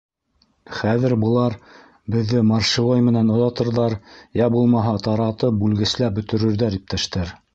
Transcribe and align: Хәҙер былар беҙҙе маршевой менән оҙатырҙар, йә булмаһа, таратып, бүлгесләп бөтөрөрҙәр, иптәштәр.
Хәҙер 0.77 1.13
былар 1.23 1.55
беҙҙе 2.15 2.41
маршевой 2.53 3.03
менән 3.09 3.29
оҙатырҙар, 3.35 3.97
йә 4.41 4.49
булмаһа, 4.57 4.97
таратып, 5.09 5.63
бүлгесләп 5.65 6.17
бөтөрөрҙәр, 6.19 6.83
иптәштәр. 6.83 7.37